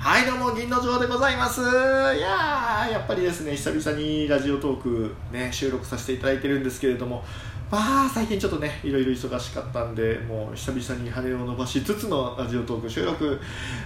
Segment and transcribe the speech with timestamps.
[0.00, 1.60] はいどうも銀の城でございます。
[1.60, 7.24] いややっぱりですね久々にラジオトークね収録させていただいてるんですけれども
[7.68, 13.40] まあ最近ちょっとねいろいろ忙しかったんでもう久々に羽を伸ばしつつのラジオトーク収録。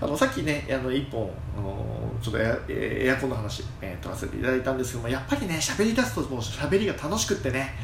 [0.00, 7.74] あのさっきねあの1本あのちょっとエアエアコンの話、えー、撮らせていただいたんですけどもやっぱりね喋り出すともう喋りが楽しくってね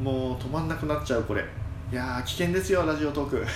[0.00, 1.44] もう止まんなくなっちゃうこれ。
[1.92, 3.46] いや危険ですよラジオトーク。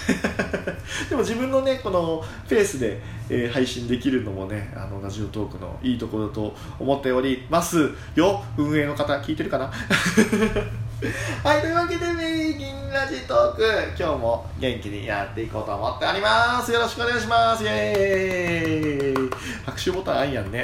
[1.09, 8.45] でも自分のねこのペースで、えー、配信できるのもねあのラジオトークのいいところだと思っておりますよ。
[8.59, 9.73] 運営の方聞いてるかな？
[11.42, 13.64] はいというわけでね銀ラジトーク。
[13.98, 16.70] 今日も元気にやっていこうと思っております。
[16.70, 17.64] よろしくお願いします。
[17.64, 19.30] イエーイ。
[19.64, 20.62] 拍手ボタンあんやんね。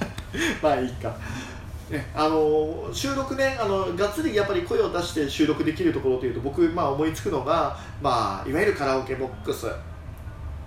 [0.62, 1.14] まあいいか、
[2.14, 9.66] あの収録ねあのがっつりやっぱり声を出して収録できるところというと僕、まあ、思いつくのが、まあ、いわゆるカラオケボックス、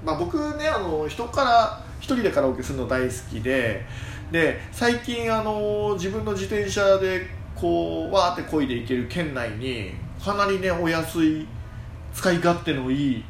[0.03, 3.85] まあ、僕ねあの人から1人でカラオケするの大好きで
[4.31, 9.91] で最近あの自分の自転車でこうわーって漕いでいける県内に
[10.23, 11.47] かなりねお安い
[12.13, 13.23] 使い勝手のいい、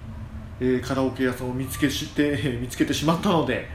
[0.59, 3.74] えー、カラオケ屋さんを見つけして見つけてしまったので。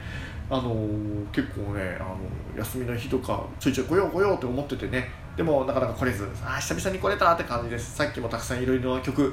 [0.51, 2.19] あのー、結構ねあの
[2.59, 5.09] 休みの日とかちょいちょい来よう来ようって思っててね。
[5.37, 7.95] でもなかなか来れずあ久々に来れたって感じです。
[7.97, 9.33] さっきもたくさんいろいろな曲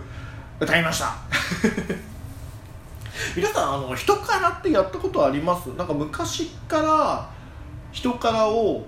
[0.59, 1.15] 歌いました。
[3.35, 5.67] 皆さんあの人からってやったことあります？
[5.69, 7.29] なんか昔から
[7.91, 8.85] 人からを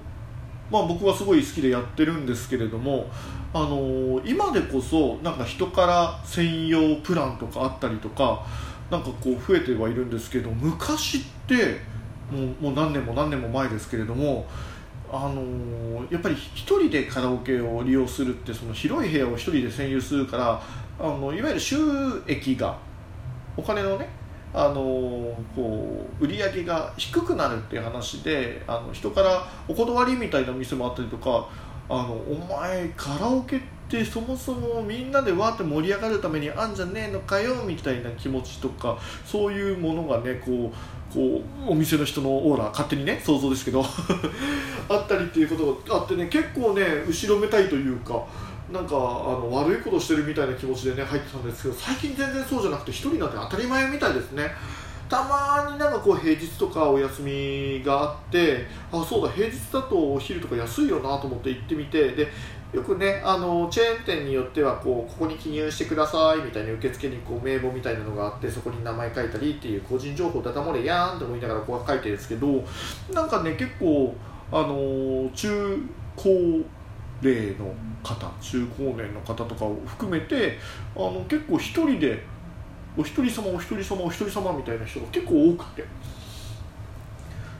[0.72, 3.10] まあ僕はすごい好きでやってるんですけれども
[3.54, 8.46] あのー、今でこそなんか人から専用プランとかあったりとか
[8.92, 11.82] なんかこう増えてはいるんですけど昔って
[12.32, 14.46] もうもう何年も何年も前ですけれども
[15.12, 20.62] あのー、やっぱり1人でカラオケを利用するってその広い部屋を1人で占有するから
[21.00, 21.78] あのいわゆる収
[22.28, 22.78] 益が
[23.58, 24.08] お金のね
[24.54, 31.48] あのー、こう売り上げが低くなるっていう話であの人からお断りみたいな店もあったりとか
[31.88, 40.74] あのお前カラオケってそもそもみんなでわーって盛り上がるためにあんじゃねえのかよみたいな気持ちとかそういうものがねこう
[41.14, 43.84] こうお店の人のオーラ勝手にね想像ですけど
[44.90, 45.56] あったりっていうこ
[45.86, 48.24] とがあってね結構ね後ろめたいというか
[48.72, 54.52] なんかあの悪いことしてるみたいな気持ちでね入ってたんですけど最近全然そうじゃなくて1人なんて当たり前みたいですね。
[55.10, 62.28] たまになんかこう平日とかお休みがあってあそうだ平日だとお昼とか安いよなと思って行ってみてで
[62.72, 72.64] よくねあのチェーン店によってはこうここに記入してくださいみたいに受付にこう名簿みたいなのがあってそこに名前書いたりっていう個人情報だたもれやんって思いながらこう書いてるんですけど
[73.12, 74.16] なんかね結構
[74.52, 75.84] あの中
[76.16, 76.30] 高
[77.24, 80.60] 齢の方中高年の方とかを含めて
[80.96, 82.24] あの結構一人で
[82.96, 85.86] お一人様お一人様お一人様みたいな人が結構多くて。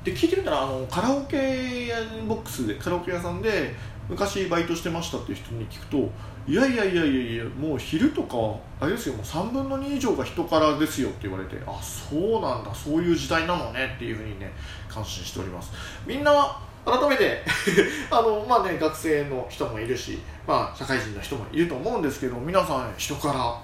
[0.02, 1.92] で聞いてみたらあのカラオケ
[2.26, 3.76] ボックスでカラオケ屋さんで
[4.10, 6.10] 昔バイトしてましたっていう人に聞くと
[6.48, 8.36] いやいやいやいやいやもう昼とか
[8.80, 14.52] あれですよもう3分の2以上が人からですよって言われてあそうなんだそういう時代なのねっていうふうにね
[14.90, 15.72] 感心しております。
[16.08, 17.44] みんな改めて
[18.10, 23.62] あのまあね学生の人もいるしまあ社会人の人もいると思うんですけど皆さん人から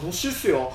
[0.00, 0.72] 楽しいっすよ。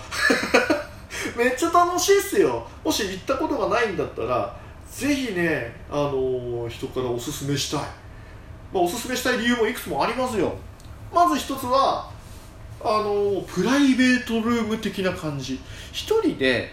[1.37, 2.67] めっちゃ楽しいっすよ。
[2.83, 4.53] もし行ったことがないんだったら
[4.91, 7.81] ぜひねあの、人からおすすめしたい。
[8.74, 10.53] まあ、おすすめしたい理由もいくつもありますよ。
[11.13, 12.09] まず一つは
[12.81, 15.59] あのプライベートルーム的な感じ。
[15.91, 16.69] 一人で、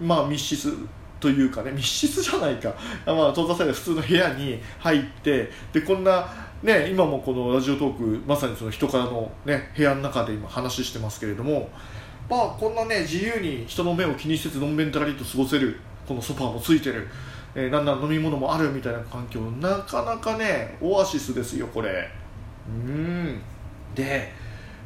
[0.00, 0.76] まあ、密室
[1.20, 2.74] というかね密室じゃないか、
[3.06, 6.26] まあ、閉ざされた普通の部屋に入ってでこんな
[6.62, 11.68] ね、今もこのラジオトークまさにその人からの、ね、部屋の中で今話してますけれども、
[12.30, 15.78] まあ、こんなね自由に人の目を気にせずのんべんたらりと過ごせる
[16.08, 17.06] このソファーもついてる。
[17.54, 22.08] えー、なんなら飲み物もあるみたいな環境なかなかねオアシスですよこれ。
[22.68, 23.40] うん。
[23.94, 24.32] で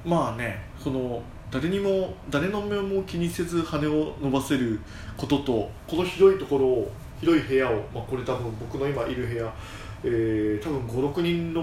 [0.04, 4.80] まあねその誰にも誰の目も気にせず羽を伸ばせる
[5.16, 6.90] こととこの広いところを
[7.20, 9.52] 広い部屋を、まあ、これ多分僕の今いる部屋、
[10.04, 11.62] えー、多分56人の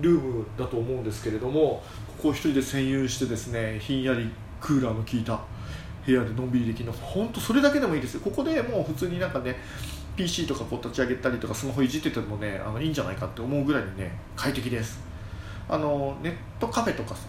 [0.00, 1.82] ルームだと思うんですけれども
[2.16, 5.40] ここを1人で占有してですねひんやりクーラーの効いた
[6.06, 6.92] 部屋でのんびりできるの。
[6.92, 8.20] 本当それだけでもいいですよ。
[8.20, 9.56] ここでもう普通になんかね
[10.20, 15.00] PC とかこう立ち上げたりとかスマホいじっててもねあのいいんじゃないかって思うぐらいにね快適です。
[15.68, 17.22] あのネットカフェとかさ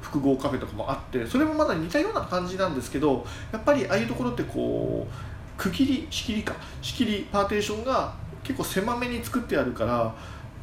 [0.00, 5.12] 複合カフェとかもあってそれもまだ似たような感じなんですけどやっぱりああいうところってこう
[5.58, 10.14] 区切り仕切りか仕切りパーテーションが結構狭めに作ってあるから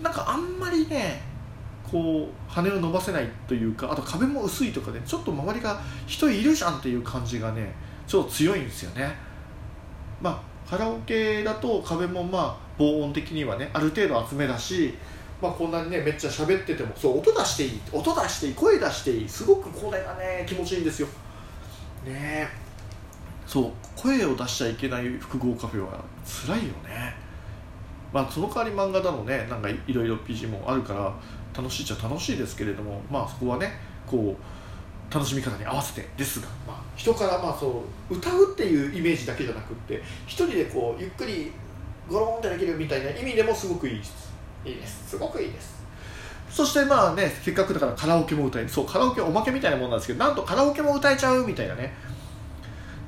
[0.01, 1.21] なんかあんまりね
[1.89, 7.73] こう羽を伸ばせないというかあと壁も薄いとかねちょっと周りが人いるじゃんっていう感じがね
[8.07, 9.13] ちょっと強いんですよね。
[10.19, 14.93] まあカラオケだと壁もまあ防音的にはねある程度厚めだし
[15.43, 21.07] まあ、こんなにねめっちゃ喋っててもそう音出していい音出していい声出していいすごくこれがね気持ちいいんですよ。
[22.05, 22.47] ね
[23.45, 27.13] そう声を出しちゃいけない複合カフェは辛いよね。
[28.13, 31.13] まあその代わり漫画だのねなんかいろいろ PG もあるから
[31.53, 33.73] 楽しいっちゃ楽しいですけれどもまあそこはね
[34.07, 34.43] こう
[35.13, 41.51] 楽しみ方に合わせてですが、まあ、人からまあそう歌うっていうイメージだけじゃなくって一人でこうゆっくり
[42.09, 44.33] ゴロンってできるみたいな意味でもすごくいいです。
[44.65, 45.09] いいです。
[45.11, 45.83] すごくいいです。
[46.49, 51.93] そしてまあねせっかくだからカラオケも歌えるそうカラオケおまけみたいなもんなんですけどなんとカラオケも歌えちゃうみたいなね。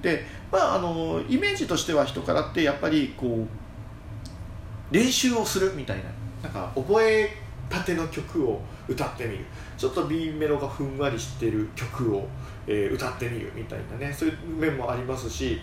[0.02, 6.04] でまああのイメージとしては人からってやっぱりこう練習をするみたいな
[6.44, 7.30] なんか覚え
[7.70, 9.46] たての曲を歌ってみる。
[9.78, 12.28] ちょっと B メロがふんわりしてる曲を、
[12.68, 14.14] えー、歌ってみるみたいなね。
[14.14, 15.62] そういう面もありますし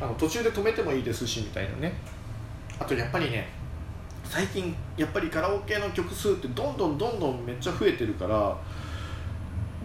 [0.00, 1.92] あの途中で止めてもいいですしみたいなね。
[2.78, 3.48] あとやっぱりね
[4.24, 8.56] 最近やっぱりカラオケの曲数ってどんどんどんどんめっちゃ増えてるから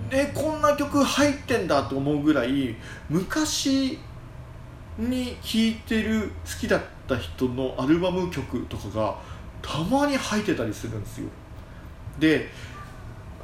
[0.09, 2.75] でこんな曲入ってんだと思うぐらい
[3.09, 3.99] 昔
[4.97, 9.17] に聴いてる好きだった人のアルバム曲とかが
[9.61, 11.27] たまに入ってたりするんですよ。
[12.19, 12.49] で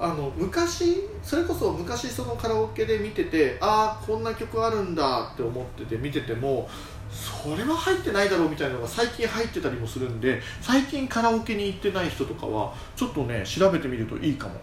[0.03, 6.68] あの昔それこそ昔そのカラオケで見ててああこんな曲あるんだって思ってて見てても
[7.12, 14.56] それは入ってないだろうみたいなのが最近入ってたりもするんで最近カラオケに行ってない人とかはちょっとね調べてみるといいかも。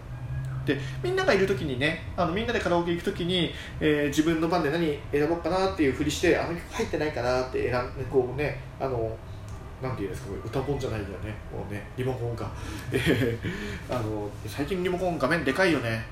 [0.65, 9.15] でみんながいる時にねあのみんなでカラオケ行く時に、えー、自分の番で何選ぼうかなっていうふりしてあの曲入ってないかなって選んでこうねあの
[9.81, 11.33] なんていうんですか歌本じゃないんだよね。
[11.51, 12.51] もうねリモコンか、
[12.91, 13.37] えー、
[13.95, 16.05] あの最近リモコン画面でかいよね。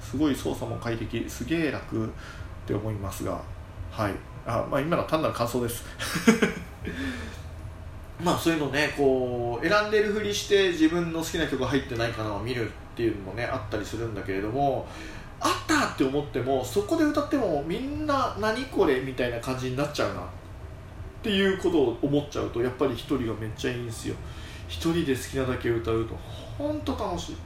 [0.00, 2.08] すごい操作も快適すげえ楽っ
[2.66, 3.40] て思いますが。
[3.90, 4.12] はい。
[4.46, 5.84] あまあ今のは単なる感想です。
[8.22, 14.86] まあそういうのねこう選んでるふりして自分の好きな曲が入ってないかなを見るっていうのもねあったりするんだけれども
[15.40, 20.20] あったって思ってもそこで歌ってもみんな何これみたいな感じになっちゃうな。
[20.20, 20.24] っ
[21.20, 24.14] っていうことを思っちゃうとやっぱり一人がめっちゃいいんですよ。
[24.68, 26.14] 一人で好きなだけ歌うと
[26.58, 27.36] 本当楽しい。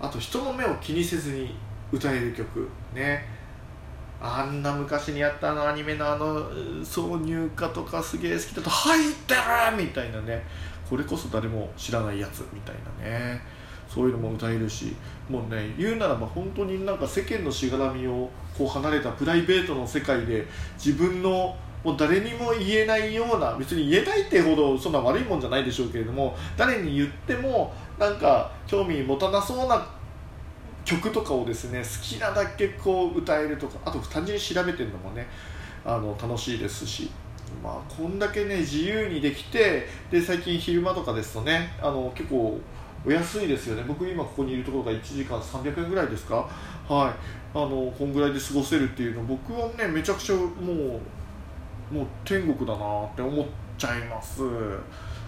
[0.00, 1.54] あと人の目を気にせずに
[1.92, 2.68] 歌える曲。
[2.94, 3.24] ね。
[4.22, 6.50] あんな昔にやったあのアニメのあの
[6.82, 9.40] 挿入歌とかすげえ好きだと「入ってる!」
[9.82, 10.44] みたいなね。
[10.88, 13.40] これこそ誰も知らないやつみたいなね。
[13.88, 14.94] そういうのも歌えるし。
[15.28, 18.28] もうね言うならば本当になんか世間のしがらみを
[18.58, 20.44] こう離れたプライベートの世界で
[20.76, 29.86] 自分のもう誰にも言えないような別に言えないってほどそんな悪いもんじゃないでしょうけれども誰に言ってもなんか興味持たなそうな
[30.84, 35.26] 曲とかをですね好きなだけこう歌えるとかあと単純に調べてるのもね
[35.84, 37.10] あの楽しいですし
[37.62, 42.58] まあこんだけね自由にできてで最近昼間とかですとねあの結構
[43.06, 43.84] お安いですよね。
[43.88, 46.46] 僕今ここにいるところが1時間300円ぐらいですか？
[46.86, 47.14] はい。
[47.54, 51.00] あのこんぐらいで過ごせるっていうの僕はねめちゃくちゃもう
[51.90, 53.46] もう天国だなって思っ
[53.76, 54.42] ちゃいます。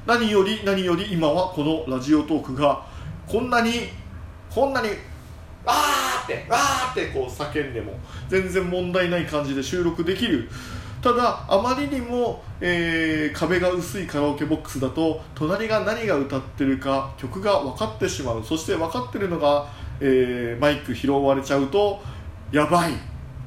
[0.07, 2.85] 何より何より今はこのラジオトークが
[3.27, 3.73] こんなに
[4.51, 4.89] こんなに
[5.65, 7.93] わーってわーってこう叫んでも
[8.29, 10.49] 全然問題ない感じで収録できる。
[11.01, 18.45] ただあまりにも、えー、壁が薄いカラオケボックスだと隣が何が歌ってるか曲が分かってしまう。
[18.45, 19.67] そして分かってるのが、
[19.99, 22.01] えー、マイク拾われちゃうと
[22.53, 22.93] やばい。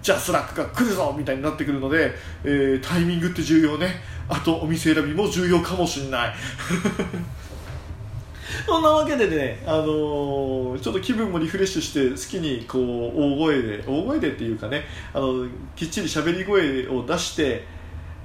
[0.06, 3.88] じゃあスラックが来るぞみたいになってくるので、えー、タイミングって重要ね。
[4.30, 6.34] あとお店選びも重要かもしんない。
[8.68, 12.84] そんなわけでね、あのー、ちょっと気分もリフレッシュして好きにこう
[13.20, 17.64] 大声で大声でっていうかねあのきっちり喋り声を出して、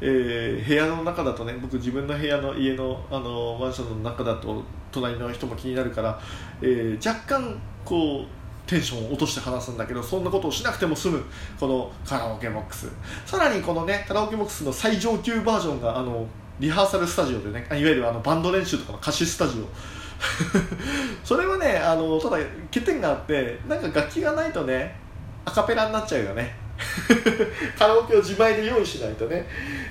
[0.02, 6.20] えー、部屋の中だとね僕自分の部屋の家の、あのマンションの中だと隣の人も気になるから、
[6.60, 8.39] えー、若干こう
[8.70, 11.24] テンションを落として話すんだけどそんなことをしなくても済む
[11.58, 12.88] このカラオケボックス。
[13.26, 16.24] さらにこのねカラオケボックスの最上級バージョンがあの
[16.60, 19.64] リハーサルスタジオでねいわゆるあのバンド練習とかの歌詞スタジオ。
[21.24, 22.36] それはねあのただ
[22.72, 24.94] 欠点があってなんか楽器がないとね
[25.44, 26.54] アカペラになっちゃうよね。
[27.78, 29.46] カラオケを自前で用意しないとね。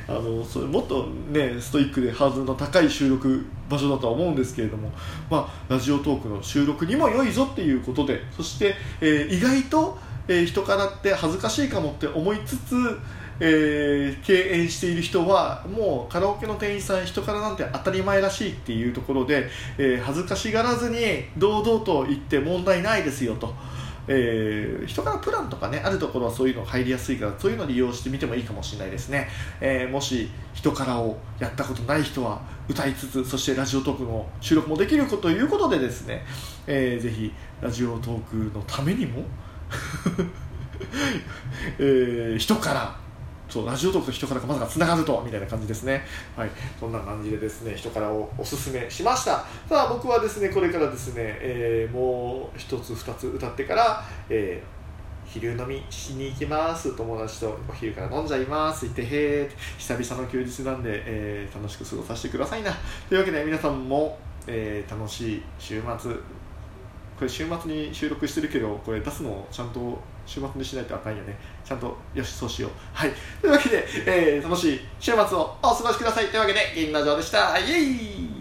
[0.08, 4.91] あのそれもっとねストイックでハードルの高い収録場所だとは思うんですけれども、
[5.29, 8.22] まあ、ラジオトークの収録にも良いぞっていうことで。
[8.36, 13.00] そして、えー、意外と、えー、人からって恥ずかしいかもって思いつつ
[13.41, 20.98] えー、敬遠している人はもうカラオケの店員さん人からなんて当たり前らしいっていうところで、えー、恥ずかしがらずに
[21.38, 23.53] 堂々と言って問題ないですよと。
[24.11, 29.29] えー、人からプランとかねあるところはそういうの入りやすいからそういうの利用してみてもいいかもしれないですね、
[29.61, 36.25] えー、もし人からをやったことない人は歌いつつそしてラジオトークの収録もできるということでですね、
[36.65, 39.25] えー、ぜひラジオトークのためにも
[41.77, 43.08] えー、人から
[43.49, 46.03] そうラジオトークと人からまさかつながるとみたいな感じですね。
[46.35, 46.49] はい。
[46.79, 49.43] そんな感じでですね人からをおすすめしました。
[49.67, 54.79] ただ僕はですねこれからですね、えー、もう一つ二つ歌ってから、えー
[55.29, 56.95] 昼飲みしに行きます。
[56.95, 58.87] 友達とお昼から飲んじゃいます。
[58.87, 62.71] 行ってへー久々の休日なんで、えー、楽しく過ごさせてくださいな。
[63.07, 66.11] というわけで皆さんも、えー、楽しい週末。
[66.11, 69.99] これ週末に収録してるけどこれ出すのちゃんと
[70.29, 71.36] 週末にしないとあかんよね。
[71.65, 72.71] ちゃんとよしそうしよう。
[72.93, 73.12] はい。
[73.41, 76.27] というわけで、えー、楽しい週末をお過ごしください。
[76.27, 77.57] というわけで銀の城でした。
[77.57, 78.38] イエイ！